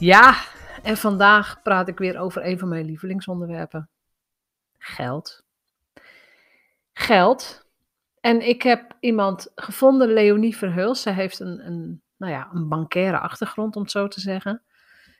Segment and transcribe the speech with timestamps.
[0.00, 0.42] Ja,
[0.82, 3.88] en vandaag praat ik weer over een van mijn lievelingsonderwerpen:
[4.78, 5.44] geld.
[6.92, 7.66] Geld.
[8.20, 10.94] En ik heb iemand gevonden, Leonie Verheul.
[10.94, 14.62] Zij heeft een, een, nou ja, een bankaire achtergrond, om het zo te zeggen.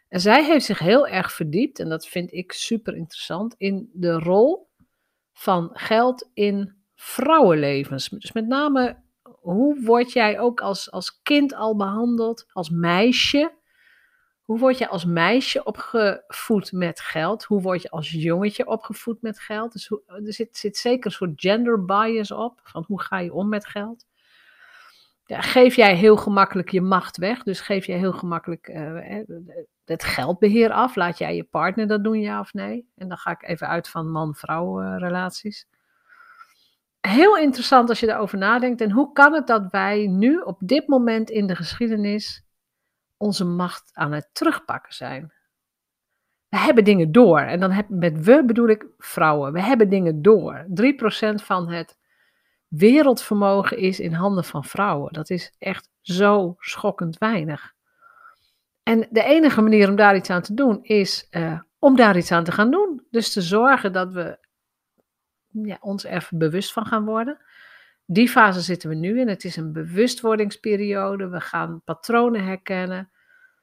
[0.08, 4.12] En zij heeft zich heel erg verdiept, en dat vind ik super interessant, in de
[4.12, 4.68] rol
[5.32, 8.08] van geld in vrouwenlevens.
[8.08, 13.58] Dus met name, hoe word jij ook als, als kind al behandeld, als meisje?
[14.50, 17.44] Hoe word je als meisje opgevoed met geld?
[17.44, 19.72] Hoe word je als jongetje opgevoed met geld?
[19.72, 23.48] Dus er zit, zit zeker een soort gender bias op, van hoe ga je om
[23.48, 24.06] met geld?
[25.26, 29.18] Ja, geef jij heel gemakkelijk je macht weg, dus geef jij heel gemakkelijk uh,
[29.84, 30.96] het geldbeheer af?
[30.96, 32.88] Laat jij je partner dat doen, ja of nee?
[32.96, 35.66] En dan ga ik even uit van man-vrouw uh, relaties.
[37.00, 38.80] Heel interessant als je daarover nadenkt.
[38.80, 42.48] En hoe kan het dat wij nu op dit moment in de geschiedenis
[43.20, 45.32] onze macht aan het terugpakken zijn.
[46.48, 47.40] We hebben dingen door.
[47.40, 49.52] En dan heb, met we bedoel ik vrouwen.
[49.52, 50.66] We hebben dingen door.
[50.68, 51.98] 3% van het
[52.68, 55.12] wereldvermogen is in handen van vrouwen.
[55.12, 57.72] Dat is echt zo schokkend weinig.
[58.82, 62.32] En de enige manier om daar iets aan te doen is uh, om daar iets
[62.32, 63.06] aan te gaan doen.
[63.10, 64.38] Dus te zorgen dat we
[65.48, 67.38] ja, ons even bewust van gaan worden.
[68.12, 69.28] Die fase zitten we nu in.
[69.28, 71.28] Het is een bewustwordingsperiode.
[71.28, 73.10] We gaan patronen herkennen.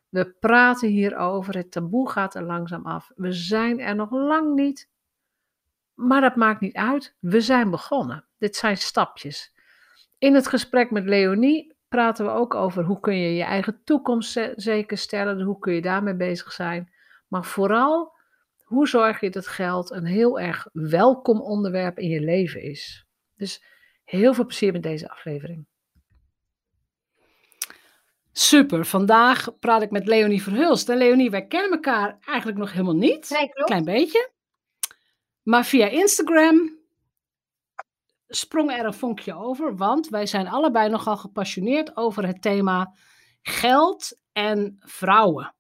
[0.10, 1.56] We praten hierover.
[1.56, 3.12] Het taboe gaat er langzaam af.
[3.16, 4.90] We zijn er nog lang niet.
[5.94, 7.16] Maar dat maakt niet uit.
[7.20, 8.26] We zijn begonnen.
[8.38, 9.54] Dit zijn stapjes.
[10.18, 14.40] In het gesprek met Leonie praten we ook over hoe kun je je eigen toekomst
[14.56, 15.42] zeker stellen.
[15.42, 16.92] Hoe kun je daarmee bezig zijn.
[17.28, 18.12] Maar vooral,
[18.64, 23.06] hoe zorg je dat geld een heel erg welkom onderwerp in je leven is.
[23.36, 23.76] Dus
[24.08, 25.68] Heel veel plezier met deze aflevering.
[28.32, 30.90] Super, vandaag praat ik met Leonie Verhulst.
[30.90, 33.30] En Leonie, wij kennen elkaar eigenlijk nog helemaal niet.
[33.30, 33.70] Nee, klopt.
[33.70, 34.32] Klein beetje.
[35.44, 36.78] Maar via Instagram
[38.28, 42.96] sprong er een vonkje over, want wij zijn allebei nogal gepassioneerd over het thema
[43.42, 45.56] geld en vrouwen.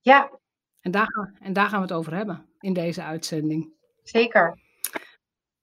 [0.00, 0.38] Ja.
[0.80, 3.72] En daar, en daar gaan we het over hebben in deze uitzending.
[4.02, 4.58] Zeker.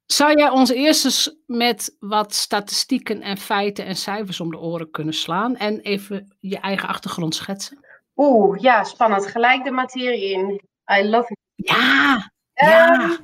[0.07, 4.91] Zou jij ons eerst eens met wat statistieken en feiten en cijfers om de oren
[4.91, 7.85] kunnen slaan en even je eigen achtergrond schetsen?
[8.15, 9.27] Oeh, ja, spannend.
[9.27, 10.61] Gelijk de materie in.
[10.99, 11.37] I love it.
[11.55, 13.03] Ja, ja.
[13.03, 13.17] Um,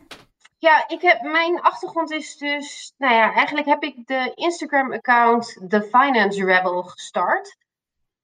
[0.57, 5.81] ja, ik heb, mijn achtergrond is dus, nou ja, eigenlijk heb ik de Instagram-account The
[5.81, 7.57] Finance Rebel gestart.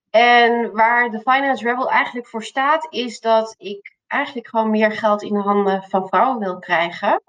[0.09, 5.21] En waar The Finance Rebel eigenlijk voor staat, is dat ik eigenlijk gewoon meer geld
[5.21, 7.21] in de handen van vrouwen wil krijgen.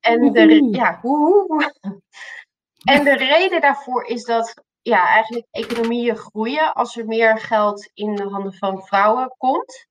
[0.00, 1.00] En de, ja,
[2.94, 8.14] en de reden daarvoor is dat ja, eigenlijk economieën groeien als er meer geld in
[8.14, 9.88] de handen van vrouwen komt.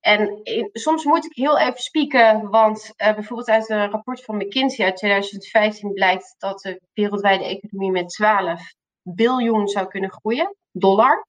[0.00, 0.40] En
[0.72, 4.96] soms moet ik heel even spieken, want uh, bijvoorbeeld uit een rapport van McKinsey uit
[4.96, 11.26] 2015 blijkt dat de wereldwijde economie met 12 biljoen zou kunnen groeien, dollar.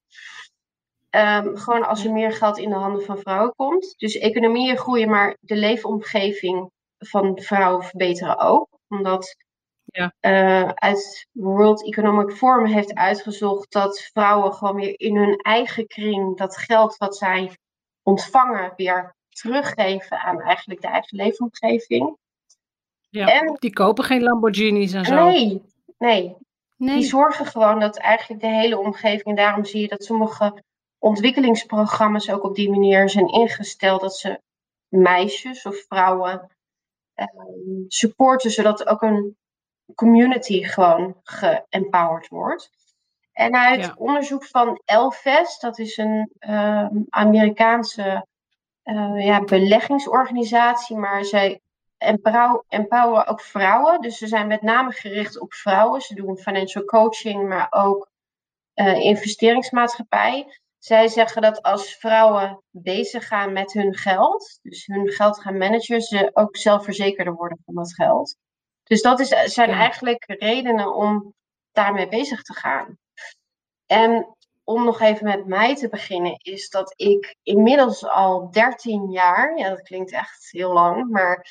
[1.10, 3.94] Um, gewoon als er meer geld in de handen van vrouwen komt.
[3.98, 8.68] Dus economieën groeien, maar de leefomgeving van vrouwen verbeteren ook.
[8.88, 9.36] Omdat
[9.86, 10.14] ja.
[10.22, 16.38] uh, uit World Economic Forum heeft uitgezocht dat vrouwen gewoon weer in hun eigen kring
[16.38, 17.58] dat geld wat zij
[18.04, 22.18] ontvangen weer teruggeven aan eigenlijk de eigen leefomgeving.
[23.10, 25.26] Ja, en, die kopen geen Lamborghinis en zo.
[25.26, 25.62] Nee,
[25.98, 26.36] nee,
[26.76, 26.96] nee.
[26.96, 30.64] Die zorgen gewoon dat eigenlijk de hele omgeving, en daarom zie je dat sommige
[31.00, 34.42] ontwikkelingsprogramma's ook op die manier zijn ingesteld dat ze
[34.88, 36.57] meisjes of vrouwen
[37.18, 39.38] Ehm, supporten, zodat ook een
[39.96, 42.70] community gewoon geempowered wordt.
[43.32, 48.28] En uit onderzoek van Elvest, dat is een um, Amerikaanse
[48.84, 51.62] uh, ja, beleggingsorganisatie, maar zij
[52.68, 54.02] empoweren ook vrouwen.
[54.02, 56.02] Dus ze zijn met name gericht op vrouwen.
[56.02, 58.10] Ze doen financial coaching, maar ook
[58.76, 60.60] uh, investeringsmaatschappij.
[60.80, 66.02] Zij zeggen dat als vrouwen bezig gaan met hun geld, dus hun geld gaan managen,
[66.02, 68.36] ze ook zelfverzekerder worden van dat geld.
[68.84, 71.34] Dus dat is, zijn eigenlijk redenen om
[71.72, 72.98] daarmee bezig te gaan.
[73.86, 79.58] En om nog even met mij te beginnen, is dat ik inmiddels al 13 jaar,
[79.58, 81.46] ja dat klinkt echt heel lang, maar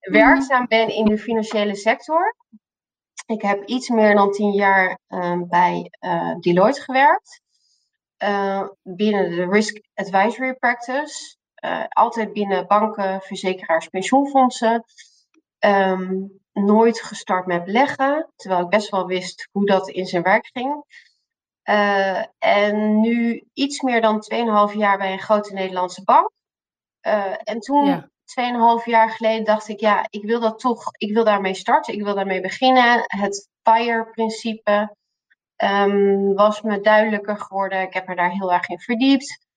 [0.00, 0.12] mhm.
[0.12, 2.36] werkzaam ben in de financiële sector.
[3.26, 7.41] Ik heb iets meer dan 10 jaar uh, bij uh, Deloitte gewerkt.
[8.22, 11.36] Uh, binnen de Risk Advisory Practice.
[11.64, 14.84] Uh, altijd binnen banken, verzekeraars, pensioenfondsen.
[15.58, 20.50] Um, nooit gestart met beleggen, terwijl ik best wel wist hoe dat in zijn werk
[20.52, 20.84] ging.
[21.64, 24.24] Uh, en nu iets meer dan
[24.70, 26.30] 2,5 jaar bij een grote Nederlandse bank.
[27.44, 28.10] En toen, ja.
[28.80, 32.02] 2,5 jaar geleden, dacht ik, ja, ik wil dat toch, ik wil daarmee starten, ik
[32.02, 33.04] wil daarmee beginnen.
[33.06, 34.96] Het FIRE-principe
[35.62, 37.80] um, was me duidelijker geworden.
[37.80, 39.50] Ik heb me daar heel erg in verdiept.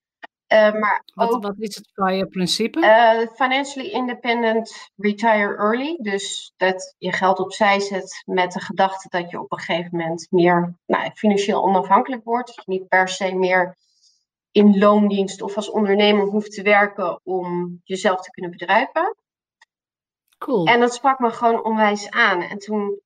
[0.54, 2.80] Uh, maar wat, ook, wat is het FIRE-principe?
[2.80, 5.98] Uh, financially independent retire early.
[6.02, 10.28] Dus dat je geld opzij zet met de gedachte dat je op een gegeven moment
[10.30, 12.56] meer nou, financieel onafhankelijk wordt.
[12.56, 13.78] Dat je niet per se meer
[14.52, 19.16] in loondienst of als ondernemer hoeft te werken om jezelf te kunnen bedrijven.
[20.38, 20.66] Cool.
[20.66, 22.42] En dat sprak me gewoon onwijs aan.
[22.42, 23.00] En toen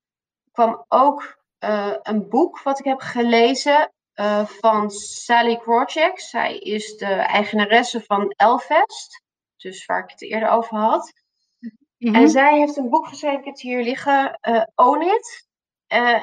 [0.51, 6.19] kwam ook uh, een boek wat ik heb gelezen uh, van Sally Krawcheck.
[6.19, 9.23] Zij is de eigenaresse van Elvest,
[9.57, 11.13] dus waar ik het eerder over had.
[11.59, 12.15] Mm -hmm.
[12.15, 15.47] En zij heeft een boek geschreven, ik heb het hier liggen, uh, Own It.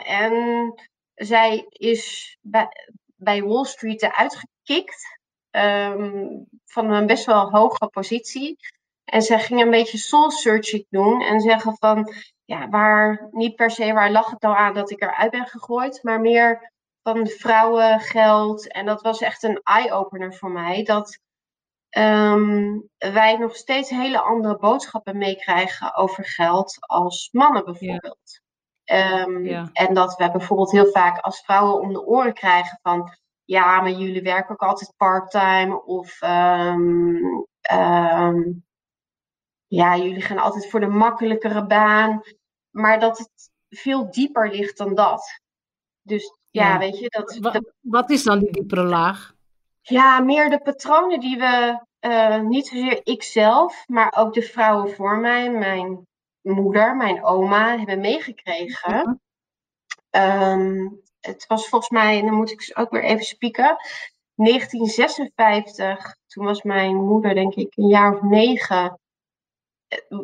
[0.04, 0.74] En
[1.14, 2.68] zij is bij,
[3.16, 5.18] bij Wall Street eruit gekikt
[5.50, 8.56] um, van een best wel hoge positie.
[9.04, 12.12] En zij ging een beetje soul searching doen en zeggen van,
[12.46, 16.02] ja, waar, niet per se waar lag het nou aan dat ik eruit ben gegooid,
[16.02, 16.72] maar meer
[17.02, 18.72] van vrouwengeld.
[18.72, 20.82] En dat was echt een eye-opener voor mij.
[20.82, 21.18] Dat
[21.98, 28.40] um, wij nog steeds hele andere boodschappen meekrijgen over geld als mannen bijvoorbeeld.
[28.84, 29.20] Ja.
[29.20, 29.68] Um, ja.
[29.72, 33.90] En dat we bijvoorbeeld heel vaak als vrouwen om de oren krijgen van ja, maar
[33.90, 37.46] jullie werken ook altijd part-time of um,
[39.66, 42.22] ja, jullie gaan altijd voor de makkelijkere baan.
[42.70, 45.40] Maar dat het veel dieper ligt dan dat.
[46.02, 47.08] Dus ja, ja, weet je.
[47.08, 49.34] Dat, wat, wat is dan die diepere laag?
[49.80, 55.18] Ja, meer de patronen die we, uh, niet zozeer ikzelf, maar ook de vrouwen voor
[55.18, 56.06] mij, mijn
[56.40, 59.20] moeder, mijn oma, hebben meegekregen.
[60.10, 60.52] Ja.
[60.52, 63.76] Um, het was volgens mij, dan moet ik ook weer even spieken,
[64.34, 68.92] 1956, toen was mijn moeder denk ik een jaar of negen, eh,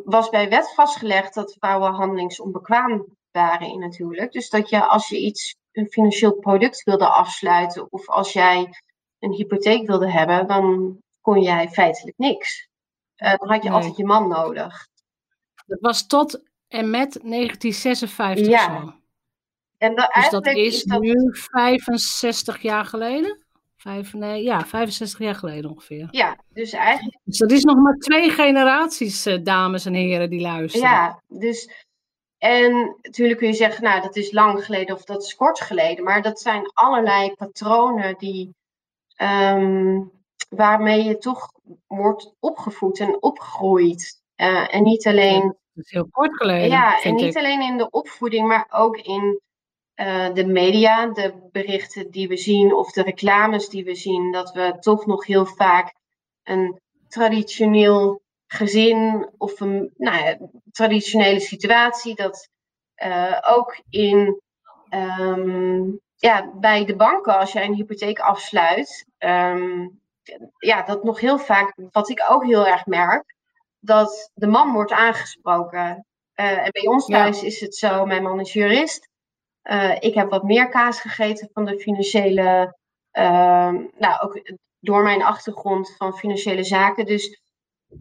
[0.04, 4.32] was bij wet vastgelegd dat vrouwen handelingsonbekwaam waren in natuurlijk.
[4.32, 8.68] Dus dat je als je iets een financieel product wilde afsluiten of als jij
[9.18, 12.68] een hypotheek wilde hebben, dan kon jij feitelijk niks.
[13.16, 13.78] Uh, dan had je nee.
[13.78, 14.88] altijd je man nodig.
[15.66, 18.80] Dat was tot en met 1956 ja.
[18.80, 18.92] zo.
[19.78, 21.00] En dat, dus dat is, is dat...
[21.00, 23.41] nu 65 jaar geleden?
[23.82, 26.08] Vijf, nee, ja, 65 jaar geleden ongeveer.
[26.10, 27.18] Ja, dus eigenlijk...
[27.24, 30.88] Dus dat is nog maar twee generaties, uh, dames en heren, die luisteren.
[30.88, 31.84] Ja, dus
[32.38, 36.04] en natuurlijk kun je zeggen, nou, dat is lang geleden of dat is kort geleden.
[36.04, 38.54] Maar dat zijn allerlei patronen die,
[39.22, 40.10] um,
[40.48, 41.52] waarmee je toch
[41.86, 44.22] wordt opgevoed en opgegroeid.
[44.36, 45.42] Uh, en niet alleen.
[45.72, 46.68] Dat is heel kort geleden.
[46.68, 47.36] Ja, en niet ik.
[47.36, 49.40] alleen in de opvoeding, maar ook in
[50.02, 54.32] uh, de media, de berichten die we zien of de reclames die we zien.
[54.32, 55.94] Dat we toch nog heel vaak
[56.42, 60.38] een traditioneel gezin of een nou ja,
[60.70, 62.14] traditionele situatie.
[62.14, 62.48] Dat
[62.96, 64.40] uh, ook in,
[64.90, 70.00] um, ja, bij de banken, als jij een hypotheek afsluit, um,
[70.58, 73.34] ja, dat nog heel vaak, wat ik ook heel erg merk,
[73.80, 76.06] dat de man wordt aangesproken.
[76.36, 77.46] Uh, en bij ons thuis ja.
[77.46, 79.10] is het zo, mijn man is jurist.
[79.62, 82.76] Uh, ik heb wat meer kaas gegeten van de financiële,
[83.98, 84.42] nou ook
[84.80, 87.06] door mijn achtergrond van financiële zaken.
[87.06, 87.40] Dus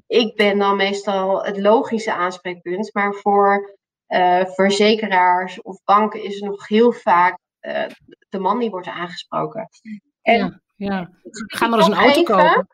[0.08, 2.94] ik ben dan meestal het logische aanspreekpunt.
[2.94, 3.78] Maar voor
[4.08, 7.84] uh, verzekeraars of banken is er nog heel vaak uh,
[8.30, 9.70] de man die wordt aangesproken.
[10.22, 11.10] En ja, ja.
[11.32, 12.68] Ga maar eens een auto even, kopen.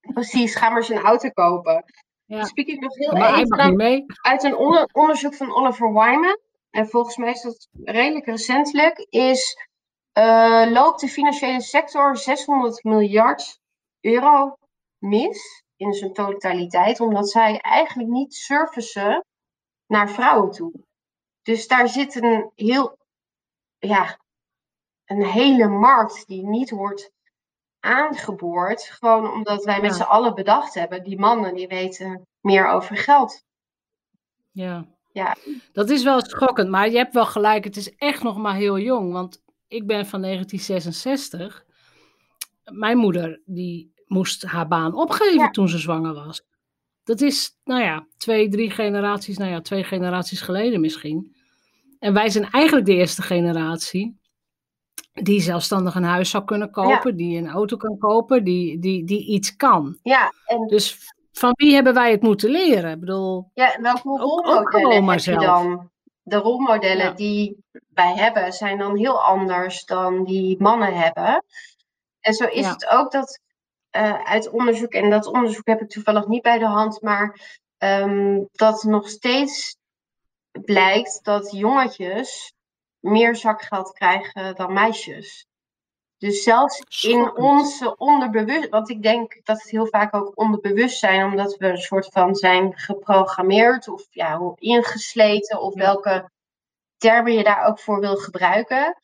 [0.00, 1.84] Precies, ga maar eens een auto kopen.
[2.24, 2.44] Ja.
[2.44, 6.38] Spreek ik nog heel maar even uit een onder, onderzoek van Oliver Wyman.
[6.74, 8.98] En volgens mij is dat redelijk recentelijk.
[9.10, 9.68] Is,
[10.18, 13.60] uh, loopt de financiële sector 600 miljard
[14.00, 14.56] euro
[14.98, 19.24] mis in zijn totaliteit, omdat zij eigenlijk niet servicen
[19.86, 20.72] naar vrouwen toe.
[21.42, 22.98] Dus daar zit een heel,
[23.78, 24.18] ja,
[25.04, 27.10] een hele markt die niet wordt
[27.80, 28.82] aangeboord.
[28.82, 29.96] Gewoon omdat wij met Ja.
[29.96, 33.42] z'n allen bedacht hebben, die mannen die weten meer over geld.
[34.50, 34.93] Ja.
[35.14, 35.36] Ja.
[35.72, 37.64] Dat is wel schokkend, maar je hebt wel gelijk.
[37.64, 39.12] Het is echt nog maar heel jong.
[39.12, 41.64] Want ik ben van 1966.
[42.72, 45.50] Mijn moeder die moest haar baan opgeven Ja.
[45.50, 46.42] toen ze zwanger was.
[47.04, 51.34] Dat is, nou ja, twee, drie generaties, nou ja, twee generaties geleden misschien.
[51.98, 54.18] En wij zijn eigenlijk de eerste generatie
[55.12, 59.26] die zelfstandig een huis zou kunnen kopen, die een auto kan kopen, die, die, die
[59.26, 59.98] iets kan.
[60.02, 60.98] Ja, en Dus
[61.38, 62.90] van wie hebben wij het moeten leren?
[62.90, 65.42] Ik bedoel, Ja, welke rolmodellen heb je zelf.
[65.44, 65.90] dan?
[66.22, 67.10] De rolmodellen Ja.
[67.12, 71.44] die wij hebben zijn dan heel anders dan die mannen hebben.
[72.20, 72.72] En zo is Ja.
[72.72, 73.40] het ook dat
[73.90, 77.40] eh, uit onderzoek, en dat onderzoek heb ik toevallig niet bij de hand, maar
[77.78, 79.76] ehm, dat nog steeds
[80.52, 82.52] blijkt dat jongetjes
[83.00, 85.46] meer zakgeld krijgen dan meisjes.
[86.18, 91.24] Dus zelfs in onze onderbewust, want ik denk dat het heel vaak ook onderbewust zijn,
[91.24, 95.80] omdat we een soort van zijn geprogrammeerd of ja, ingesleten of Ja.
[95.80, 96.30] welke
[96.96, 99.02] termen je daar ook voor wil gebruiken,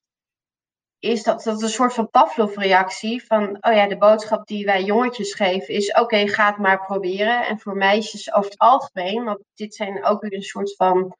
[0.98, 5.34] is dat, dat een soort van Pavlov-reactie van, oh ja, de boodschap die wij jongetjes
[5.34, 7.46] geven is, oké, ga het maar proberen.
[7.46, 11.16] En voor meisjes over het algemeen, want dit zijn ook weer een soort van,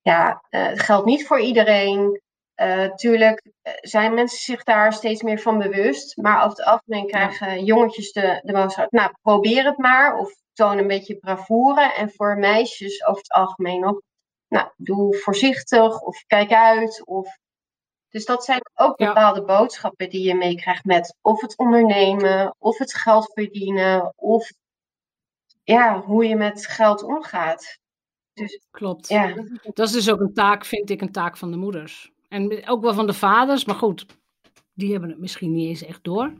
[0.00, 2.20] ja, eh, het geldt niet voor iedereen.
[2.58, 6.16] Eh, tuurlijk eh, zijn mensen zich daar steeds meer van bewust.
[6.16, 10.18] Maar over het algemeen krijgen jongetjes de, de boodschap, nou, probeer het maar.
[10.18, 11.92] Of toon een beetje bravoure.
[11.94, 14.00] En voor meisjes over het algemeen nog,
[14.48, 17.06] nou, doe voorzichtig of kijk uit.
[17.06, 17.38] Of...
[18.08, 19.06] Dus dat zijn ook Ja.
[19.06, 24.50] bepaalde boodschappen die je meekrijgt met of het ondernemen, of het geld verdienen, of
[25.64, 27.78] ja, hoe je met geld omgaat.
[28.32, 29.08] Dus Klopt.
[29.08, 32.16] ja, Dat is dus ook een taak, vind ik, een taak van de moeders.
[32.28, 34.06] En ook wel van de vaders, maar goed,
[34.74, 36.32] die hebben het misschien niet eens echt door.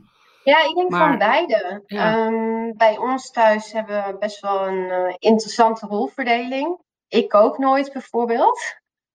[0.43, 1.83] Ja, ik denk Maar- van beide.
[1.85, 2.13] Ja.
[2.27, 6.79] Ehm, bij ons thuis hebben we best wel een eh, interessante rolverdeling.
[7.07, 8.59] Ik kook nooit bijvoorbeeld.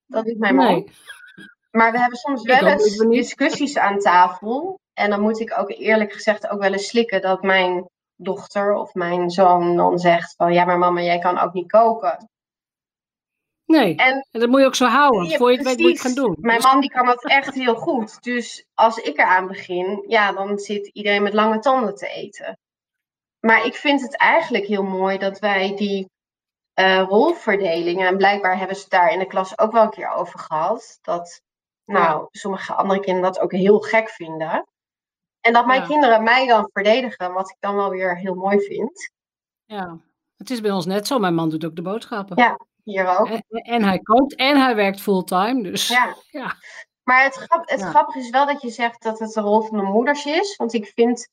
[0.05, 0.65] Dat doet mijn man.
[0.65, 0.91] Nee,
[1.71, 4.79] Maar we hebben soms wel eens discussies aan tafel.
[4.93, 8.93] En dan moet ik ook eerlijk gezegd ook wel eens slikken dat mijn dochter of
[8.93, 12.29] mijn zoon dan zegt van ja, maar mama, jij kan ook niet koken.
[13.65, 13.95] Nee.
[13.95, 15.23] En En dat moet je ook zo houden.
[15.29, 16.35] Ja, voor je het weet moet je het gaan doen.
[16.39, 18.23] Mijn Dus- man die kan dat echt heel goed.
[18.23, 22.57] Dus als ik eraan begin, ja, dan zit iedereen met lange tanden te eten.
[23.39, 26.09] Maar ik vind het eigenlijk heel mooi dat wij die
[26.73, 30.09] eh, rolverdelingen, en blijkbaar hebben ze het daar in de klas ook wel een keer
[30.09, 31.41] over gehad, dat
[31.85, 34.65] nou, sommige andere kinderen dat ook heel gek vinden.
[35.41, 35.87] En dat mijn Ja.
[35.87, 39.11] kinderen mij dan verdedigen, wat ik dan wel weer heel mooi vind.
[39.65, 39.97] Ja,
[40.37, 41.19] het is bij ons net zo.
[41.19, 42.37] Mijn man doet ook de boodschappen.
[42.37, 42.59] Ja.
[42.85, 43.27] Hier ook.
[43.27, 45.61] En, en hij kookt en hij werkt fulltime.
[45.63, 46.15] Dus Ja.
[46.41, 46.55] ja.
[47.03, 47.89] Maar het, grap, het Ja.
[47.89, 50.55] grappige is wel dat je zegt dat het de rol van de moeders is.
[50.55, 51.27] Want ik vind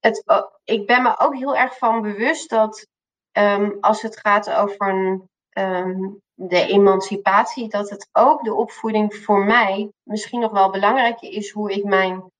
[0.00, 0.24] het.
[0.64, 2.86] Ik ben me ook heel erg van bewust dat
[3.32, 9.44] ehm, als het gaat over een, ehm, de emancipatie, dat het ook de opvoeding voor
[9.44, 12.30] mij misschien nog wel belangrijker is hoe ik mijn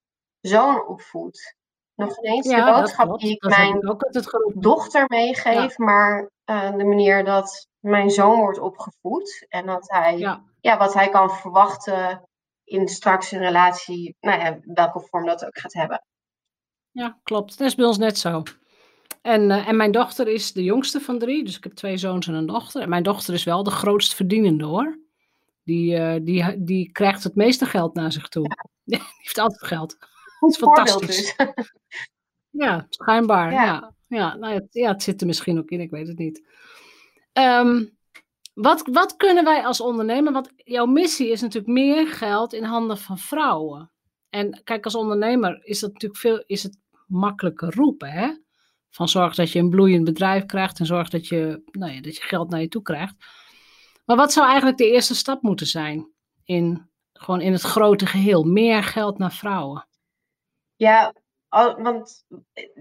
[0.41, 1.55] zoon opvoed.
[1.95, 6.85] Nog ineens ja, de boodschap die ik Dat mijn ik dochter meegeef, maar eh, de
[6.85, 12.29] manier dat mijn zoon wordt opgevoed en dat hij Ja, ja, wat hij kan verwachten
[12.65, 16.05] in straks een relatie, nou ja, welke vorm dat ook gaat hebben.
[16.91, 17.59] ja, klopt.
[17.59, 18.43] Dat is bij ons net zo.
[19.23, 21.45] En, eh, en mijn dochter is de jongste van drie.
[21.45, 22.83] Dus ik heb twee zoons en een dochter.
[22.83, 24.99] En mijn dochter is wel de grootst verdienende hoor.
[25.65, 28.45] Die, eh, die, die krijgt het meeste geld naar zich toe.
[28.85, 29.97] Die heeft altijd geld.
[30.39, 31.37] Goed is fantastisch.
[31.37, 31.55] dus.
[32.51, 33.53] Ja, schijnbaar.
[33.53, 33.65] Ja.
[33.65, 36.19] Ja, ja, nou ja, het, ja, het zit er misschien ook in, ik weet het
[36.19, 36.43] niet.
[37.37, 37.85] Ehm,
[38.55, 42.99] wat, wat kunnen wij als ondernemer, want jouw missie is natuurlijk meer geld in handen
[42.99, 43.91] van vrouwen.
[44.31, 48.31] En kijk, als ondernemer is dat natuurlijk veel, is het makkelijker roepen, hè?
[48.91, 52.17] Van zorg dat je een bloeiend bedrijf krijgt en zorg dat je, nou ja, dat
[52.17, 53.15] je geld naar je toe krijgt.
[54.05, 56.13] Maar wat zou eigenlijk de eerste stap moeten zijn
[56.45, 58.43] in, gewoon in het grote geheel?
[58.43, 59.89] Meer geld naar vrouwen.
[60.77, 61.15] Ja,
[61.77, 62.25] want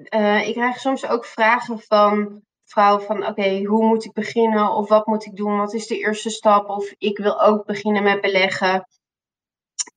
[0.03, 4.71] eh, ik krijg soms ook vragen van vrouwen van oké, hoe moet ik beginnen?
[4.71, 5.57] Of wat moet ik doen?
[5.57, 6.69] Wat is de eerste stap?
[6.69, 8.87] Of ik wil ook beginnen met beleggen.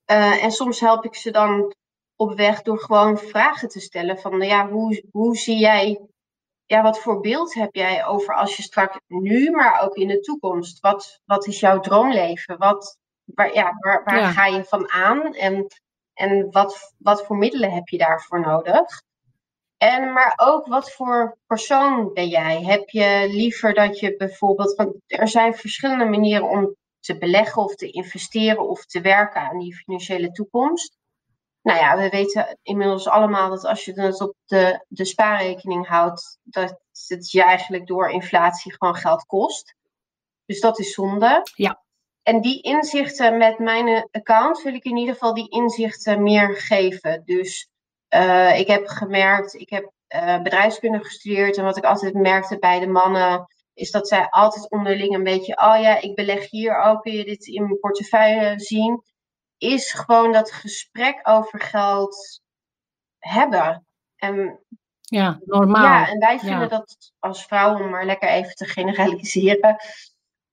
[0.04, 1.74] Eh, en soms help ik ze dan
[2.16, 6.00] op weg door gewoon vragen te stellen van ja, hoe, hoe zie jij,
[6.66, 10.20] ja, wat voor beeld heb jij over als je straks nu, maar ook in de
[10.20, 10.80] toekomst?
[10.80, 12.58] Wat, wat is jouw droomleven?
[12.58, 14.30] Wat, waar, ja, waar, waar Ja.
[14.30, 15.34] ga je van aan?
[15.34, 15.66] En,
[16.14, 19.02] en wat, wat voor middelen heb je daarvoor nodig?
[19.78, 22.62] En, maar ook wat voor persoon ben jij?
[22.62, 27.74] Heb je liever dat je bijvoorbeeld, want er zijn verschillende manieren om te beleggen of
[27.74, 30.96] te investeren of te werken aan die financiële toekomst.
[31.62, 36.38] Nou ja, we weten inmiddels allemaal dat als je het op de, de spaarrekening houdt,
[36.42, 39.74] dat het je eigenlijk door inflatie gewoon geld kost.
[40.46, 41.42] Dus dat is zonde.
[41.54, 41.82] Ja.
[42.22, 47.22] En die inzichten met mijn account wil ik in ieder geval die inzichten meer geven.
[47.24, 47.68] Dus
[48.58, 51.56] ik heb gemerkt, ik heb uh, bedrijfskunde gestudeerd.
[51.56, 55.56] En wat ik altijd merkte bij de mannen, is dat zij altijd onderling een beetje,
[55.56, 59.02] oh ja, ik beleg hier ook, kun je dit in mijn portefeuille zien?
[59.58, 62.40] Is gewoon dat gesprek over geld
[63.18, 63.86] hebben.
[64.16, 64.60] En,
[65.00, 65.84] ja, normaal.
[65.84, 69.76] Ja, en wij vinden dat als vrouwen, om maar lekker even te generaliseren,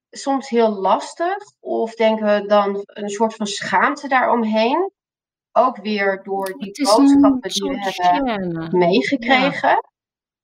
[0.09, 1.37] soms heel lastig.
[1.59, 4.91] Of denken we dan een soort van schaamte daaromheen.
[5.57, 9.89] Ook weer door die boodschappen die we hebben meegekregen.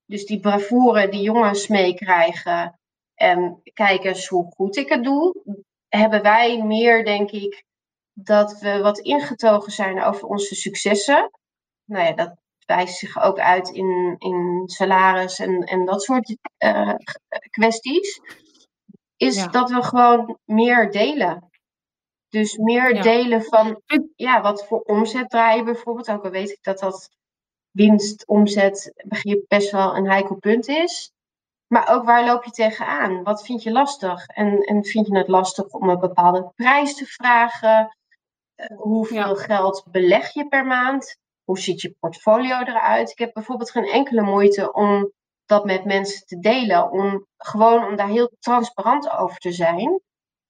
[0.05, 2.79] Dus die bravoure die jongens meekrijgen.
[3.15, 5.35] En kijk eens hoe goed ik het doe.
[5.87, 7.63] Hebben wij meer, denk ik,
[8.13, 11.31] dat we wat ingetogen zijn over onze successen.
[11.85, 16.93] Nou ja, dat wijst zich ook uit in, in salaris en, en dat soort uh,
[17.49, 18.21] kwesties
[19.17, 21.50] is dat we gewoon meer delen.
[22.31, 23.81] Dus meer delen van
[24.15, 26.11] ja, wat voor omzet draaien bijvoorbeeld.
[26.11, 27.09] Ook al weet ik dat dat
[27.71, 31.11] winst, omzet, begrip best wel een heikel punt is.
[31.67, 33.23] Maar ook waar loop je tegenaan?
[33.23, 34.25] Wat vind je lastig?
[34.25, 37.97] En, en vind je het lastig om een bepaalde prijs te vragen?
[38.55, 41.17] Uh, hoeveel geld beleg je per maand?
[41.43, 43.09] Hoe ziet je portfolio eruit?
[43.09, 45.11] Ik heb bijvoorbeeld geen enkele moeite om
[45.45, 46.91] dat met mensen te delen.
[46.91, 50.01] Om gewoon om daar heel transparant over te zijn.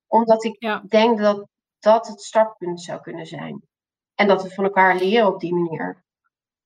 [0.08, 1.48] Omdat ik denk dat
[1.82, 3.62] dat het startpunt zou kunnen zijn.
[4.16, 6.04] En dat we van elkaar leren op die manier.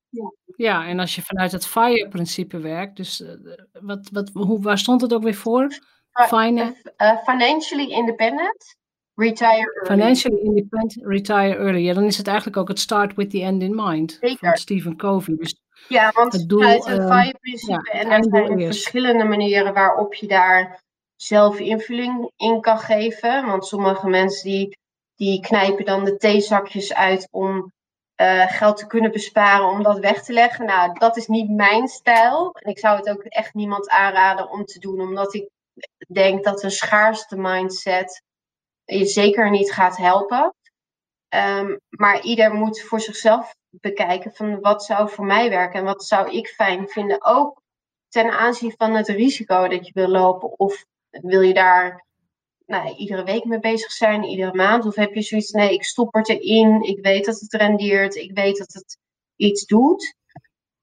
[0.10, 3.30] Ja, ja en als je vanuit het FIRE-principe werkt, dus uh,
[3.72, 5.80] wat, wat, hoe, waar stond het ook weer voor?
[6.12, 8.76] Fina uh, financially independent,
[9.16, 9.86] retire early.
[9.86, 11.82] Financially independent, retire early.
[11.82, 14.38] Ja, dan is het eigenlijk ook het start with the end in mind Zeker.
[14.48, 15.36] van Stephen Covey.
[15.36, 15.56] Dus
[15.88, 20.14] ja, want het doel, vanuit het uh, FIRE-principe ja, en er zijn verschillende manieren waarop
[20.14, 20.84] je daar
[21.16, 23.46] zelf invulling in kan geven.
[23.46, 24.78] Want sommige mensen die,
[25.16, 27.74] die knijpen dan de theezakjes uit om
[28.22, 30.66] uh, geld te kunnen besparen om dat weg te leggen.
[30.66, 32.52] Nou, dat is niet mijn stijl.
[32.52, 35.50] En ik zou het ook echt niemand aanraden om te doen, omdat ik
[36.08, 38.24] denk dat een schaarste mindset
[38.86, 40.54] je zeker niet gaat helpen.
[41.30, 46.06] Um, maar ieder moet voor zichzelf bekijken van wat zou voor mij werken en wat
[46.06, 47.26] zou ik fijn vinden.
[47.26, 47.62] Ook
[48.08, 50.60] ten aanzien van het risico dat je wil lopen.
[50.60, 52.05] Of wil je daar
[52.66, 54.86] nou, iedere week mee bezig zijn, iedere maand?
[54.86, 58.32] Of heb je zoiets, nee, ik stop er erin, ik weet dat het rendeert, ik
[58.34, 58.98] weet dat het
[59.36, 60.16] iets doet.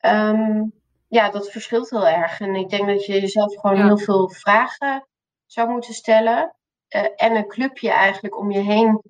[0.01, 0.73] Um,
[1.09, 2.41] ja, dat verschilt heel erg.
[2.41, 5.07] En ik denk dat je jezelf gewoon heel veel vragen
[5.47, 6.55] zou moeten stellen.
[6.97, 9.03] Uh, en een clubje eigenlijk om je heen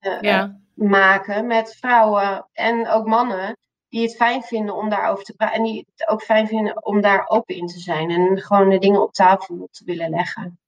[0.00, 3.56] uh, ja maken met vrouwen en ook mannen
[3.88, 5.56] die het fijn vinden om daarover te praten.
[5.56, 8.10] En die het ook fijn vinden om daar open in te zijn.
[8.10, 10.59] En gewoon de dingen op tafel te willen leggen.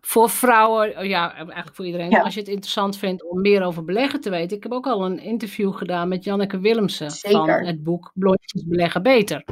[0.00, 2.22] Voor vrouwen, oh ja, eigenlijk voor iedereen.
[2.22, 4.56] Als je het interessant vindt om meer over beleggen te weten.
[4.56, 9.02] Ik heb ook al een interview gedaan met Janneke Willemsen van het boek Blondjes beleggen
[9.02, 9.44] beter.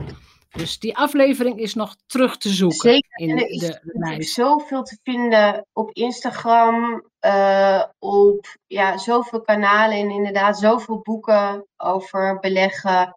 [0.53, 2.91] Dus die aflevering is nog terug te zoeken.
[2.91, 3.19] Zeker.
[3.19, 9.41] In en er is de, de zoveel te vinden op Instagram, uh, op ja, zoveel
[9.41, 13.17] kanalen en inderdaad zoveel boeken over beleggen.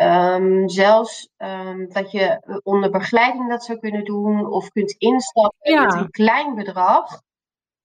[0.00, 5.84] Um, zelfs um, dat je onder begeleiding dat zou kunnen doen of kunt instappen ja.
[5.84, 7.22] met een klein bedrag.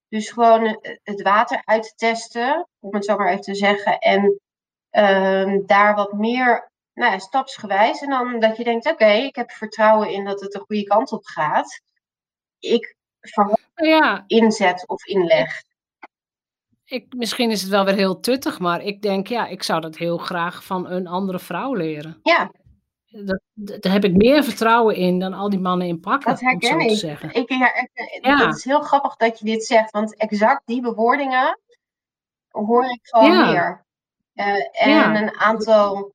[0.08, 4.00] Dus gewoon eh, het water uittesten, om het zo maar even te zeggen.
[4.00, 4.40] En
[4.92, 8.02] um, daar wat meer nou ja, stapsgewijs.
[8.02, 11.12] En dan dat je denkt, oké, ik heb vertrouwen in dat het de goede kant
[11.12, 11.82] op gaat.
[12.60, 14.24] Ik verwacht ja.
[14.28, 15.64] inzet of inleg.
[16.94, 19.98] Ik, misschien is het wel weer heel tuttig, maar ik denk, ja, ik zou dat
[19.98, 22.20] heel graag van een andere vrouw leren.
[22.24, 22.52] Ja.
[23.06, 26.30] Dat, daar heb ik meer vertrouwen in dan al die mannen in pakken.
[26.30, 26.98] Dat herken ik.
[26.98, 27.34] Zeggen.
[27.34, 27.88] ik ja,
[28.22, 28.46] ja.
[28.46, 31.60] Het is heel grappig dat je dit zegt, want exact die bewoordingen
[32.50, 33.86] hoor ik gewoon meer.
[34.36, 36.14] Uh, en een aantal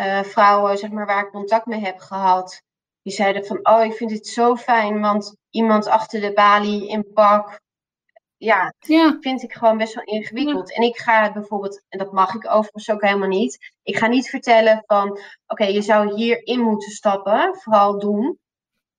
[0.00, 2.62] uh, vrouwen zeg maar, waar ik contact mee heb gehad,
[3.02, 7.12] die zeiden van, oh, ik vind dit zo fijn, want iemand achter de balie in
[7.12, 7.60] pak,
[8.36, 9.16] ja, ja.
[9.20, 10.74] vind ik gewoon best wel ingewikkeld.
[10.74, 14.30] En ik ga bijvoorbeeld, en dat mag ik overigens ook helemaal niet, ik ga niet
[14.30, 18.38] vertellen van, oké, je zou hierin moeten stappen, vooral doen.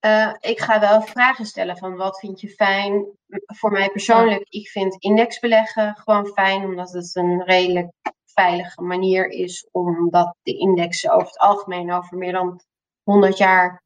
[0.05, 3.05] Uh, ik ga wel vragen stellen van wat vind je fijn.
[3.45, 7.91] Voor mij persoonlijk, ik vind indexbeleggen gewoon fijn, omdat het een redelijk
[8.25, 12.61] veilige manier is, omdat de indexen over het algemeen over meer dan
[13.03, 13.83] 100 jaar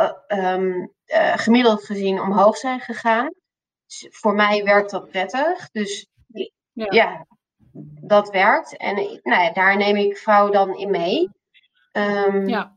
[0.00, 3.30] uh, um, uh, gemiddeld gezien omhoog zijn gegaan.
[4.10, 5.70] Voor mij werkt dat prettig.
[5.70, 6.06] Dus
[6.72, 7.26] ja, ja
[8.00, 8.76] dat werkt.
[8.76, 11.30] En nou ja, daar neem ik vrouwen dan in mee.
[11.92, 12.76] Um, ja.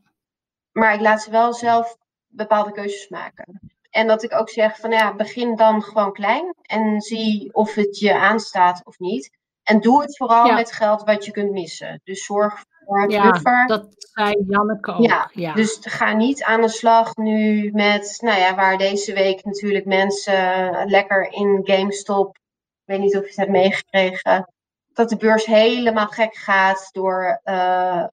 [0.72, 1.96] Maar ik laat ze wel zelf
[2.26, 3.60] bepaalde keuzes maken.
[3.90, 7.98] En dat ik ook zeg van ja, begin dan gewoon klein en zie of het
[7.98, 9.30] je aanstaat of niet.
[9.62, 12.00] En doe het vooral met geld wat je kunt missen.
[12.04, 12.64] Dus zorg
[13.08, 13.66] ja.
[13.66, 15.06] Dat zei Janneke ook.
[15.06, 19.44] Ja, ja, dus ga niet aan de slag nu met, nou ja, waar deze week
[19.44, 22.42] natuurlijk mensen lekker in GameStop, ik
[22.84, 24.52] weet niet of je het hebt meegekregen,
[24.92, 28.04] dat de beurs helemaal gek gaat door uh,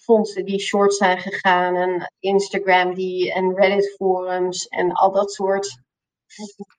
[0.00, 5.78] fondsen die short zijn gegaan en Instagram die en Reddit forums en al dat soort.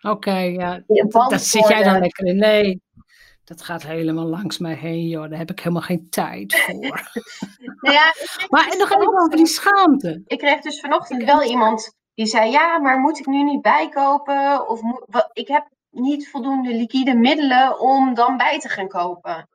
[0.01, 0.83] Oké, ja.
[1.07, 2.37] Dat, zit jij dan lekker in.
[2.37, 2.81] Nee,
[3.45, 5.29] dat gaat helemaal langs mij heen, joh.
[5.29, 7.09] Daar heb ik helemaal geen tijd voor.
[7.81, 8.13] nou ja,
[8.49, 10.21] maar en nog even over die schaamte.
[10.25, 14.69] Ik kreeg dus vanochtend wel iemand die zei: Ja, maar moet ik nu niet bijkopen?
[14.69, 19.49] Of moet, ik heb niet voldoende liquide middelen om dan bij te gaan kopen.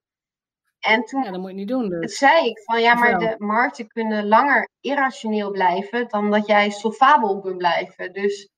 [0.80, 1.88] En toen ja, dat moet je niet doen.
[1.88, 2.18] Dus.
[2.18, 7.40] zei ik van ja, maar de markten kunnen langer irrationeel blijven dan dat jij solvabel
[7.40, 8.12] kunt blijven.
[8.12, 8.48] Dus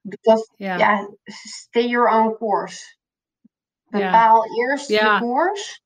[0.00, 1.08] dat, ja.
[1.24, 2.98] stay your own course.
[3.90, 5.82] Bepaal eerst je koers.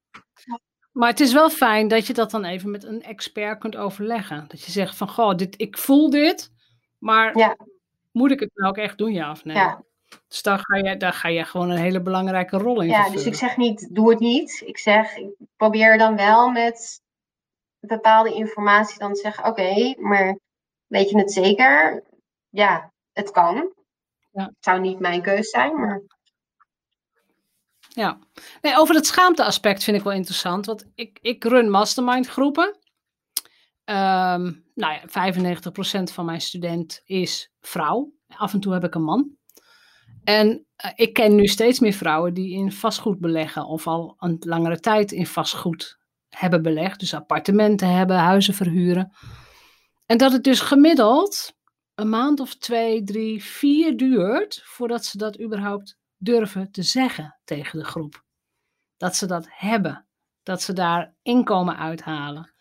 [0.93, 4.45] Maar het is wel fijn dat je dat dan even met een expert kunt overleggen.
[4.49, 6.53] Dat je zegt van, goh, dit, ik voel dit,
[6.99, 7.57] maar
[8.13, 9.57] moet ik het nou ook echt doen, ja of nee?
[9.57, 9.83] Ja.
[10.29, 13.27] Dus daar ga, je, daar ga je gewoon een hele belangrijke rol in Ja, dus
[13.27, 14.63] ik zeg niet, doe het niet.
[14.67, 17.03] Ik zeg, ik probeer dan wel met
[17.81, 20.39] bepaalde informatie dan te zeggen, oké, maar
[20.87, 22.03] weet je het zeker?
[22.49, 23.73] Ja, het kan.
[24.33, 24.45] Ja.
[24.45, 26.03] Het zou niet mijn keus zijn, maar...
[27.97, 28.19] Ja,
[28.61, 32.79] nee, over het schaamteaspect vind ik wel interessant, want ik, ik run mastermind groepen.
[33.85, 35.03] Um, nou ja,
[36.11, 38.13] 95% van mijn student is vrouw.
[38.29, 39.31] Af en toe heb ik een man.
[40.25, 44.37] En uh, ik ken nu steeds meer vrouwen die in vastgoed beleggen of al een
[44.41, 47.01] langere tijd in vastgoed hebben belegd.
[47.01, 49.13] Dus appartementen hebben, huizen verhuren.
[50.07, 51.53] En dat het dus gemiddeld
[51.95, 57.79] een maand of twee, drie, vier duurt voordat ze dat überhaupt durven te zeggen tegen
[57.79, 58.25] de groep.
[58.97, 60.07] Dat ze dat hebben.
[60.43, 62.55] Dat ze daar inkomen uithalen.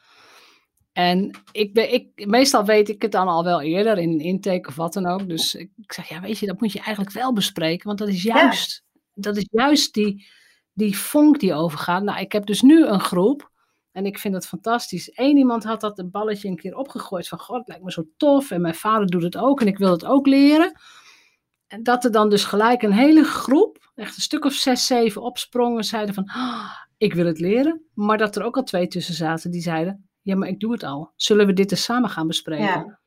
[0.93, 4.67] En ik ben, ik, meestal weet ik het dan al wel eerder in een intake
[4.67, 5.27] of wat dan ook.
[5.29, 7.87] Dus ik, zeg, ja, weet je, dat moet je eigenlijk wel bespreken.
[7.87, 10.27] Want dat is juist, dat is juist die,
[10.73, 12.03] die vonk die overgaat.
[12.03, 13.51] Nou, ik heb dus nu een groep.
[13.91, 15.11] En ik vind het fantastisch.
[15.13, 18.03] Eén iemand had dat een balletje een keer opgegooid van, god, het lijkt me zo
[18.17, 18.51] tof.
[18.51, 20.79] En mijn vader doet het ook en ik wil het ook leren.
[21.73, 25.21] En dat er dan dus gelijk een hele groep, echt een stuk of zes, zeven
[25.21, 27.85] opsprongen, zeiden van, oh, ik wil het leren.
[27.93, 30.83] Maar dat er ook al twee tussen zaten die zeiden, ja, maar ik doe het
[30.83, 31.11] al.
[31.15, 32.65] Zullen we dit eens samen gaan bespreken?
[32.65, 32.99] Ja.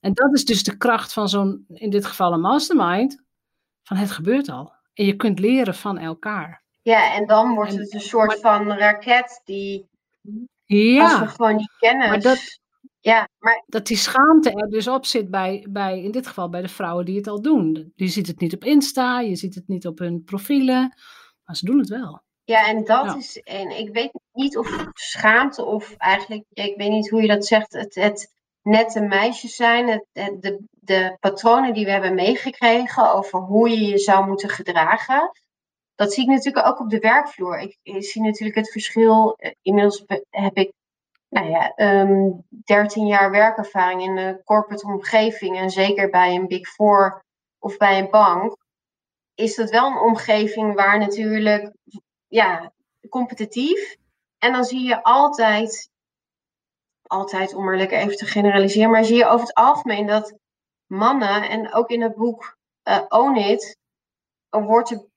[0.00, 3.22] En dat is dus de kracht van zo'n, in dit geval een mastermind,
[3.82, 4.72] van het gebeurt al.
[4.94, 6.62] En je kunt leren van elkaar.
[6.82, 9.88] Ja, en dan wordt het een soort van raket die,
[10.64, 12.08] ja, als we gewoon die kennis...
[12.08, 12.60] Maar dat,
[13.02, 13.62] ja, maar...
[13.66, 17.04] Dat die schaamte er dus op zit bij, bij, in dit geval bij de vrouwen
[17.04, 17.92] die het al doen.
[17.94, 20.94] Je ziet het niet op Insta, je ziet het niet op hun profielen,
[21.44, 22.22] maar ze doen het wel.
[22.44, 27.10] Ja, en dat is, en ik weet niet of schaamte of eigenlijk, ik weet niet
[27.10, 31.90] hoe je dat zegt, het, het nette meisjes zijn, het, de, de patronen die we
[31.90, 35.30] hebben meegekregen over hoe je je zou moeten gedragen.
[35.94, 37.58] Dat zie ik natuurlijk ook op de werkvloer.
[37.58, 39.34] Ik, ik zie natuurlijk het verschil.
[39.36, 40.72] Eh, inmiddels heb ik
[41.32, 42.30] nou ja, um, ehm,
[42.64, 45.58] 13 jaar werkervaring in de corporate omgeving.
[45.58, 47.24] En zeker bij een Big Four
[47.58, 48.56] of bij een bank.
[49.34, 51.72] Is dat wel een omgeving waar natuurlijk
[52.28, 52.72] ja,
[53.08, 53.96] competitief.
[54.38, 55.90] En dan zie je altijd,
[57.02, 60.34] altijd om maar lekker even te generaliseren, maar zie je over het algemeen dat
[60.86, 62.56] mannen, en ook in het boek
[62.88, 63.76] uh, Own It,
[64.50, 65.10] wordt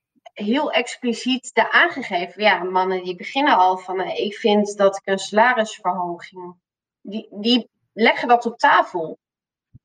[0.44, 2.42] heel expliciet de aangegeven.
[2.42, 6.54] Ja, mannen die beginnen al van, uh, ik vind dat ik een salarisverhoging,
[7.00, 9.18] die, die leggen dat op tafel.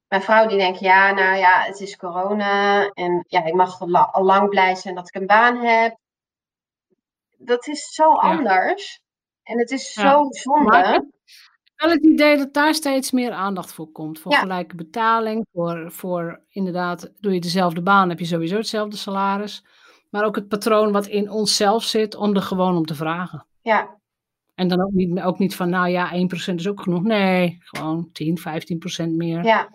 [0.08, 4.24] Mijn vrouw die denkt, ja, nou ja, het is corona en ja, ik mag al
[4.24, 6.00] lang blij zijn dat ik een baan heb
[7.44, 9.02] dat is zo anders.
[9.44, 10.78] En het is zo zonde.
[10.78, 11.06] ik heb
[11.76, 14.20] wel het idee dat daar steeds meer aandacht voor komt.
[14.20, 19.66] Voor gelijke betaling, voor, voor inderdaad, doe je dezelfde baan, heb je sowieso hetzelfde salaris.
[20.12, 23.46] Maar ook het patroon wat in onszelf zit, om er gewoon om te vragen.
[23.62, 24.00] Ja.
[24.56, 26.12] En dan ook niet, ook niet van, nou ja,
[26.52, 27.04] 1% is ook genoeg.
[27.04, 29.44] Nee, gewoon 10, 15% meer.
[29.44, 29.70] Ja,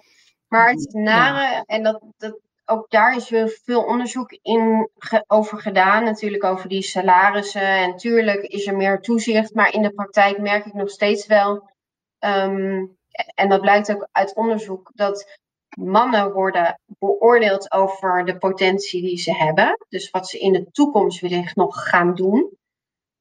[0.49, 4.91] maar het nare, en dat, dat ook daar is weer veel onderzoek in
[5.27, 6.05] over gedaan.
[6.05, 7.69] Natuurlijk over die salarissen.
[7.69, 9.55] En natuurlijk is er meer toezicht.
[9.55, 11.71] Maar in de praktijk merk ik nog steeds wel.
[12.19, 12.87] Ehm,
[13.35, 14.91] en dat blijkt ook uit onderzoek.
[14.95, 15.39] Dat
[15.77, 19.87] mannen worden beoordeeld over de potentie die ze hebben.
[19.89, 22.57] Dus wat ze in de toekomst wellicht nog gaan doen.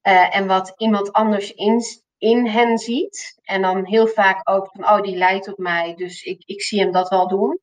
[0.07, 1.81] Uh, en wat iemand anders in,
[2.17, 3.39] in hen ziet.
[3.43, 6.79] En dan heel vaak ook van, oh, die lijkt op mij, dus ik, ik zie
[6.79, 7.59] hem dat wel doen.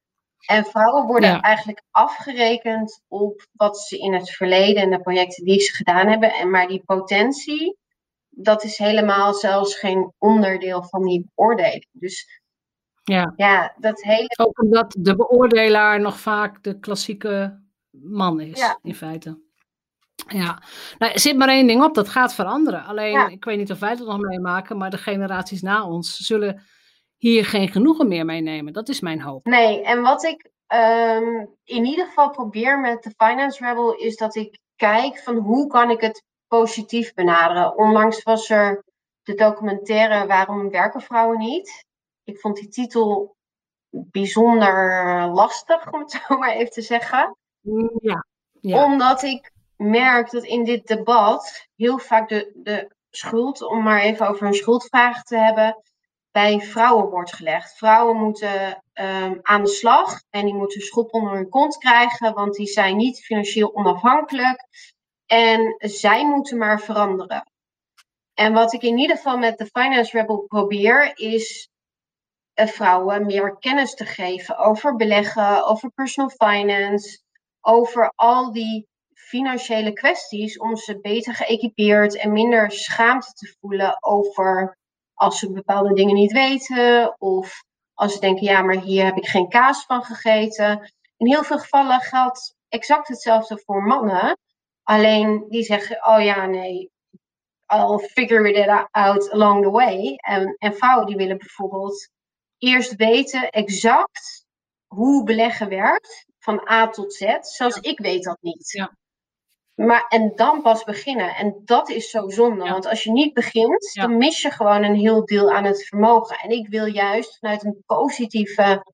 [0.47, 5.61] En vrouwen worden eigenlijk afgerekend op wat ze in het verleden en de projecten die
[5.61, 6.33] ze gedaan hebben.
[6.33, 7.77] En maar die potentie,
[8.29, 11.87] dat is helemaal zelfs geen onderdeel van die beoordeling.
[11.93, 12.42] Dus
[13.03, 14.35] ja, ja dat hele.
[14.37, 17.61] Ook omdat de beoordelaar nog vaak de klassieke
[17.91, 19.41] man is, in feite.
[20.29, 20.63] Ja,
[20.99, 22.85] nou, er zit maar één ding op, dat gaat veranderen.
[22.85, 26.63] Alleen, ik weet niet of wij het nog meemaken, maar de generaties na ons zullen
[27.17, 28.73] hier geen genoegen meer mee nemen.
[28.73, 29.47] Dat is mijn hoop.
[29.47, 34.35] Nee, en wat ik ehm, in ieder geval probeer met de Finance Rebel, is dat
[34.35, 37.77] ik kijk van hoe kan ik het positief benaderen.
[37.77, 38.85] Onlangs was er
[39.23, 41.85] de documentaire Waarom werken vrouwen niet?
[42.25, 43.37] Ik vond die titel
[43.91, 47.37] bijzonder lastig, om het zo maar even te zeggen.
[48.01, 48.27] Ja.
[48.61, 48.85] ja.
[48.85, 54.29] Omdat ik merk dat in dit debat heel vaak de, de schuld, om maar even
[54.29, 55.83] over een schuldvraag te hebben,
[56.31, 57.77] bij vrouwen wordt gelegd.
[57.77, 62.55] Vrouwen moeten um, aan de slag en die moeten schop onder hun kont krijgen, want
[62.55, 64.67] die zijn niet financieel onafhankelijk.
[65.27, 67.51] En zij moeten maar veranderen.
[68.35, 71.71] En wat ik in ieder geval met de Finance Rebel probeer, is
[72.55, 77.21] vrouwen meer kennis te geven over beleggen, over personal finance,
[77.61, 84.79] over al die financiële kwesties om ze beter geëquipeerd en minder schaamte te voelen over
[85.15, 87.63] als ze bepaalde dingen niet weten of
[87.95, 90.93] als ze denken, ja, maar hier heb ik geen kaas van gegeten.
[91.17, 94.39] In heel veel gevallen geldt exact hetzelfde voor mannen.
[94.83, 96.91] Alleen die zeggen, oh ja, nee,
[97.67, 100.15] I'll figure it out along the way.
[100.17, 102.11] En, en vrouwen die willen bijvoorbeeld
[102.63, 104.47] eerst weten exact
[104.87, 107.37] hoe beleggen werkt, van A tot Z.
[107.41, 108.71] Zoals ik weet dat niet.
[108.71, 108.97] Ja.
[109.75, 111.35] Maar, en dan pas beginnen.
[111.35, 112.69] En dat is zo zonde.
[112.69, 116.37] Want als je niet begint, dan mis je gewoon een heel deel aan het vermogen.
[116.37, 118.85] En ik wil juist vanuit een positieve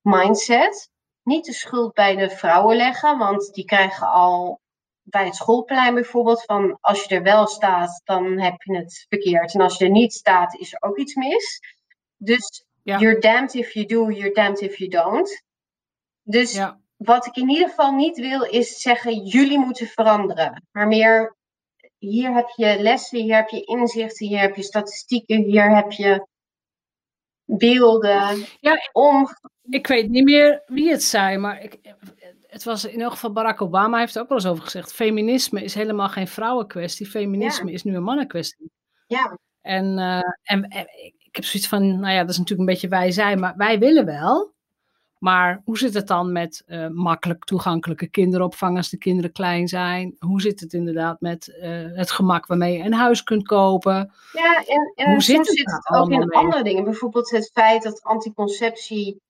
[0.00, 0.90] mindset
[1.22, 3.18] niet de schuld bij de vrouwen leggen.
[3.18, 4.60] Want die krijgen al
[5.02, 9.54] bij het schoolplein bijvoorbeeld van als je er wel staat, dan heb je het verkeerd.
[9.54, 11.60] En als je er niet staat, is er ook iets mis.
[12.16, 15.42] Dus you're damned if you do, you're damned if you don't.
[16.22, 20.66] Dus ja wat ik in ieder geval niet wil, is zeggen: jullie moeten veranderen.
[20.72, 21.36] Maar meer:
[21.98, 26.26] hier heb je lessen, hier heb je inzichten, hier heb je statistieken, hier heb je
[27.44, 28.44] beelden.
[28.60, 29.28] Ja, om...
[29.62, 31.78] ik weet niet meer wie het zei, maar ik,
[32.46, 35.62] het was in elk geval Barack Obama heeft er ook wel eens over gezegd: feminisme
[35.62, 38.70] is helemaal geen vrouwenkwestie, feminisme is nu een mannenkwestie.
[39.06, 39.38] Ja.
[39.60, 40.86] En, uh, en, en,
[41.34, 43.78] ik heb zoiets van: nou ja, dat is natuurlijk een beetje wij zijn, maar wij
[43.78, 44.52] willen wel.
[45.18, 50.16] Maar hoe zit het dan met uh, makkelijk toegankelijke kinderopvang als de kinderen klein zijn?
[50.18, 54.12] Hoe zit het inderdaad met uh, het gemak waarmee je een huis kunt kopen?
[54.32, 56.28] Ja, en, en hoe zit het, zit het ook in mee?
[56.28, 56.84] andere dingen.
[56.84, 59.20] Bijvoorbeeld het feit dat anticonceptie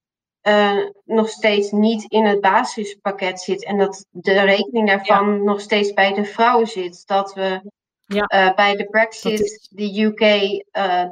[0.43, 3.65] uh, nog steeds niet in het basispakket zit.
[3.65, 5.43] En dat de rekening daarvan ja.
[5.43, 7.07] nog steeds bij de vrouwen zit.
[7.07, 7.61] Dat we
[8.15, 8.55] ja.
[8.55, 10.19] bij de Brexit de UK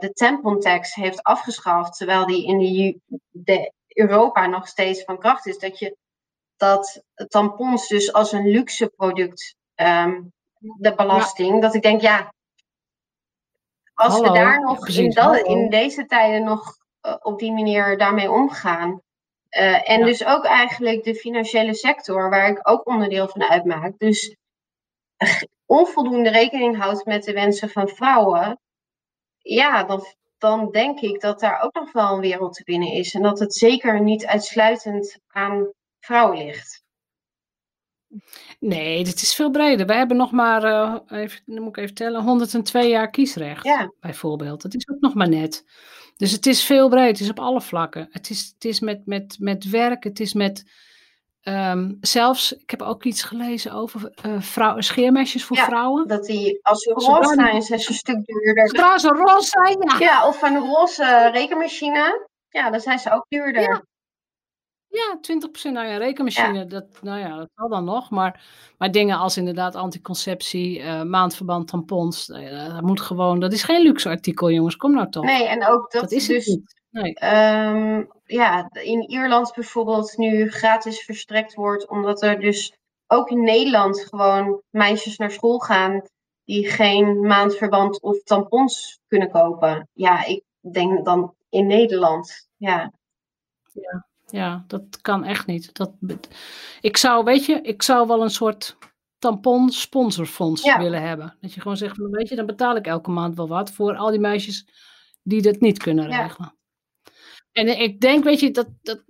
[0.00, 1.96] de tampon tax heeft afgeschaft.
[1.96, 5.58] Terwijl die in de, de Europa nog steeds van kracht is.
[5.58, 5.96] Dat je
[6.56, 12.32] dat tampons dus als een luxe product, um, de belasting, dat ik denk, ja,
[13.94, 18.30] als we daar nog in, dat, in, deze tijden nog uh, op die manier daarmee
[18.30, 18.90] omgaan.
[19.50, 20.04] Uh, en ja.
[20.04, 23.98] dus ook eigenlijk de financiële sector, waar ik ook onderdeel van uitmaak.
[23.98, 24.36] Dus
[25.72, 28.60] onvoldoende rekening houdt met de wensen van vrouwen.
[29.38, 30.04] Ja, dan,
[30.38, 33.14] dan denk ik dat daar ook nog wel een wereld te winnen is.
[33.14, 36.82] En dat het zeker niet uitsluitend aan vrouwen ligt.
[38.58, 39.86] Nee, dit is veel breder.
[39.86, 43.92] We hebben nog maar, uh, even, dan moet ik even tellen, 102 jaar kiesrecht, ja.
[44.00, 44.62] bijvoorbeeld.
[44.62, 45.64] Dat is ook nog maar net.
[46.16, 48.08] Dus het is veel breder, het is op alle vlakken.
[48.10, 50.64] Het is, het is met, met, met werk, het is met
[51.44, 56.08] Um, zelfs, ik heb ook iets gelezen over uh, vrouw, scheermesjes voor ja, vrouwen.
[56.08, 58.68] Dat die, als ze roze zijn, zijn ze een stuk duurder.
[58.68, 59.98] Zodra ze roze zijn, ja.
[59.98, 62.28] Ja, of een roze rekenmachine.
[62.48, 63.62] Ja, dan zijn ze ook duurder.
[63.62, 63.82] Ja.
[64.92, 68.10] Ja, 20% nou ja, rekenmachine, dat, nou ja, dat zal dan nog.
[68.10, 68.44] Maar,
[68.78, 73.82] maar dingen als inderdaad anticonceptie, uh, maandverband, tampons, uh, dat moet gewoon, dat is geen
[73.82, 74.76] luxe artikel, jongens.
[74.76, 75.24] Kom nou toch.
[75.24, 76.58] Nee, en ook dat, dat is dus.
[76.92, 77.16] Nee.
[77.24, 82.76] Um, ja, in Ierland bijvoorbeeld nu gratis verstrekt wordt, omdat er dus
[83.06, 86.02] ook in Nederland gewoon meisjes naar school gaan
[86.44, 89.88] die geen maandverband of tampons kunnen kopen.
[89.92, 92.92] Ja, ik denk dan in Nederland, ja.
[93.72, 95.74] Ja, ja dat kan echt niet.
[95.74, 95.92] Dat,
[96.80, 98.76] ik zou, weet je, ik zou wel een soort
[99.18, 101.36] tampon sponsorfonds willen hebben.
[101.40, 104.10] Dat je gewoon zegt, weet je, dan betaal ik elke maand wel wat voor al
[104.10, 104.68] die meisjes
[105.22, 106.54] die dat niet kunnen regelen.
[107.52, 109.04] En ik denk, weet je, dat, dat,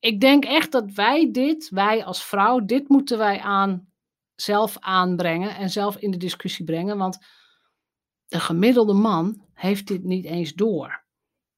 [0.00, 3.88] ik denk echt dat wij dit, wij als vrouw, dit moeten wij aan
[4.34, 6.98] zelf aanbrengen en zelf in de discussie brengen.
[6.98, 7.18] Want
[8.26, 11.04] de gemiddelde man heeft dit niet eens door.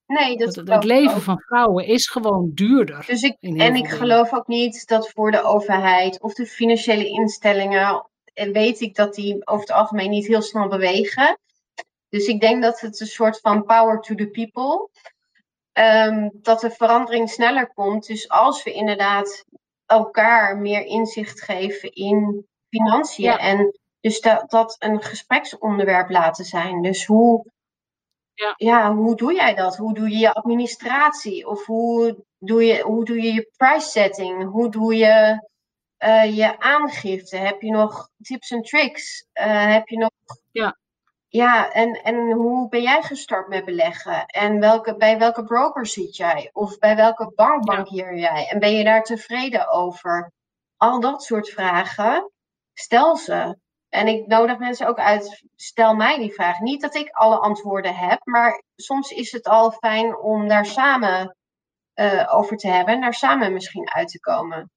[0.06, 3.04] Nee, dat het, het leven van vrouwen is gewoon duurder.
[3.06, 8.08] Dus ik, en ik geloof ook niet dat voor de overheid of de financiële instellingen,
[8.34, 11.38] en weet ik dat die over het algemeen niet heel snel bewegen.
[12.08, 14.90] Dus ik denk dat het een soort van power to the people.
[15.78, 18.06] Um, dat de verandering sneller komt.
[18.06, 19.44] Dus als we inderdaad
[19.86, 23.38] elkaar meer inzicht geven in financiën.
[23.38, 26.82] En dus dat, dat een gespreksonderwerp laten zijn.
[26.82, 27.44] Dus hoe,
[28.34, 28.54] ja.
[28.56, 28.94] ja.
[28.94, 29.76] hoe doe jij dat?
[29.76, 31.46] Hoe doe je je administratie?
[31.46, 34.50] Of hoe doe je hoe doe je, je price setting?
[34.50, 35.46] Hoe doe je
[36.04, 37.36] uh, je aangifte?
[37.36, 39.26] Heb je nog tips en tricks?
[39.34, 40.10] Uh, heb je nog.
[40.50, 40.78] Ja.
[41.30, 44.26] Ja, en, en hoe ben jij gestart met beleggen?
[44.26, 46.50] En welke, bij welke broker zit jij?
[46.52, 48.48] Of bij welke bank bankier jij?
[48.48, 50.32] En ben je daar tevreden over?
[50.76, 52.32] Al dat soort vragen,
[52.72, 53.58] stel ze.
[53.88, 56.60] En ik nodig mensen ook uit, stel mij die vraag.
[56.60, 61.36] Niet dat ik alle antwoorden heb, maar soms is het al fijn om daar samen
[61.94, 64.70] uh, over te hebben en daar samen misschien uit te komen.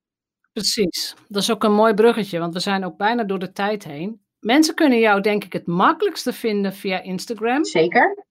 [0.51, 3.83] Precies, dat is ook een mooi bruggetje, want we zijn ook bijna door de tijd
[3.83, 4.20] heen.
[4.41, 7.65] Mensen kunnen jou denk ik het makkelijkste vinden via Instagram.
[7.65, 8.25] Zeker.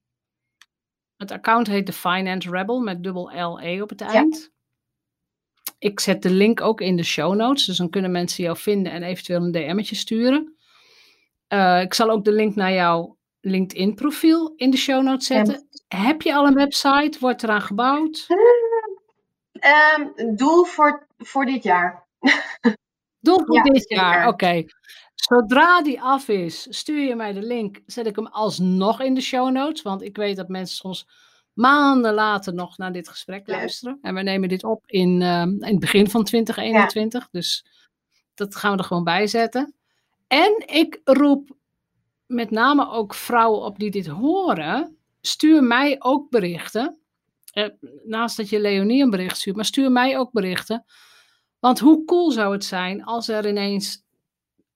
[1.16, 4.50] Het account heet The Finance Rebel met dubbel L-E op het eind.
[5.78, 8.92] Ik zet de link ook in de show notes, dus dan kunnen mensen jou vinden
[8.92, 10.56] en eventueel een DM'tje sturen.
[11.48, 15.68] Uh, ik zal ook de link naar jouw LinkedIn profiel in de show notes zetten.
[15.88, 17.18] Heb je al een website?
[17.20, 18.26] Wordt eraan gebouwd?
[19.98, 22.06] Um, doel voor, voor dit jaar.
[23.20, 24.64] Doel voor dit jaar, oké.
[25.20, 27.80] Zodra die af is, stuur je mij de link.
[27.86, 29.82] Zet ik hem alsnog in de show notes.
[29.82, 31.06] Want ik weet dat mensen soms
[31.52, 33.98] maanden later nog naar dit gesprek luisteren.
[34.02, 37.28] En we nemen dit op in, uh, in het begin van 2021.
[37.30, 37.66] Dus
[38.34, 39.74] dat gaan we er gewoon bij zetten.
[40.26, 41.56] En ik roep
[42.26, 44.96] met name ook vrouwen op die dit horen.
[45.20, 46.98] Stuur mij ook berichten.
[47.52, 47.68] Eh,
[48.04, 50.84] naast dat je Leonie een bericht stuurt, maar stuur mij ook berichten.
[51.58, 54.04] Want hoe cool zou het zijn als er ineens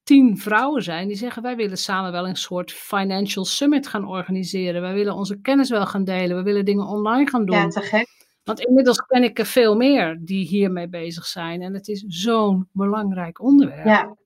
[0.04, 4.80] tien vrouwen zijn die zeggen: Wij willen samen wel een soort financial summit gaan organiseren.
[4.80, 6.36] Wij willen onze kennis wel gaan delen.
[6.36, 7.56] We willen dingen online gaan doen.
[7.56, 8.06] Ja, te gek.
[8.44, 11.62] Want inmiddels ken ik er veel meer die hiermee bezig zijn.
[11.62, 13.84] En het is zo'n belangrijk onderwerp.
[13.84, 14.16] Ja.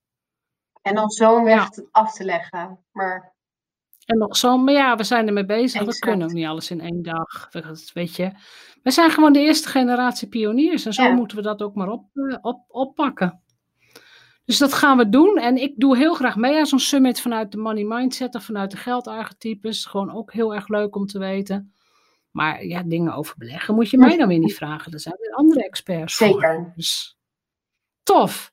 [0.82, 2.78] En dan zo'n weg af te leggen.
[2.92, 3.36] Maar...
[4.06, 5.84] En nog zo, maar ja, we zijn ermee bezig.
[5.84, 7.48] We kunnen ook niet alles in één dag.
[7.92, 8.32] Weet je,
[8.82, 10.86] we zijn gewoon de eerste generatie pioniers.
[10.86, 13.42] En zo moeten we dat ook maar op, eh, op, oppakken.
[14.48, 15.36] Dus dat gaan we doen.
[15.36, 18.70] En ik doe heel graag mee aan zo'n summit vanuit de money mindset of vanuit
[18.70, 19.84] de geldarchetypes.
[19.84, 21.74] Gewoon ook heel erg leuk om te weten.
[22.30, 24.92] Maar ja, dingen over beleggen moet je mij dan weer niet vragen.
[24.92, 26.54] Er zijn weer andere experts Zeker.
[26.54, 26.72] Voor.
[26.76, 27.18] Dus,
[28.02, 28.52] tof.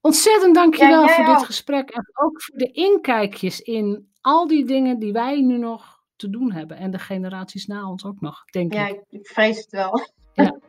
[0.00, 1.90] Ontzettend dankjewel ja, voor dit gesprek.
[1.90, 6.52] En ook voor de inkijkjes in al die dingen die wij nu nog te doen
[6.52, 6.76] hebben.
[6.76, 8.78] En de generaties na ons ook nog, denk ik.
[8.78, 10.00] Ja, ik vrees het wel.
[10.32, 10.60] Ja,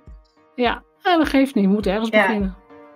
[0.56, 0.84] ja.
[1.04, 1.66] dat geeft niet.
[1.66, 2.64] We moeten ergens beginnen.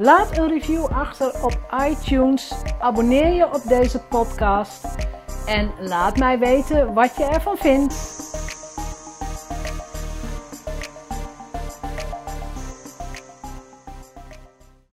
[0.00, 1.58] Laat een review achter op
[1.88, 2.52] iTunes.
[2.80, 4.84] Abonneer je op deze podcast.
[5.46, 8.27] En laat mij weten wat je ervan vindt.